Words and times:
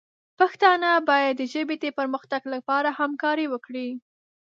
پښتانه 0.39 0.89
باید 1.09 1.33
د 1.37 1.41
ژبې 1.53 1.75
د 1.83 1.85
پرمختګ 1.99 2.41
لپاره 2.53 2.89
همکاري 2.99 3.45
وکړي. 3.49 3.89